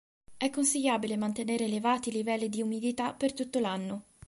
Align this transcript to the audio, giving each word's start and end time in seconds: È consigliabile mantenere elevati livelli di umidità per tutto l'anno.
È 0.35 0.49
consigliabile 0.49 1.15
mantenere 1.15 1.65
elevati 1.65 2.09
livelli 2.11 2.49
di 2.49 2.63
umidità 2.63 3.13
per 3.13 3.33
tutto 3.33 3.59
l'anno. 3.59 4.03